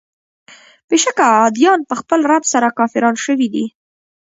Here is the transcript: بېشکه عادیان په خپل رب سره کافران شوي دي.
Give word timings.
بېشکه 0.89 1.25
عادیان 1.39 1.79
په 1.89 1.95
خپل 2.01 2.19
رب 2.31 2.43
سره 2.53 2.67
کافران 2.79 3.15
شوي 3.25 3.47
دي. 3.53 3.65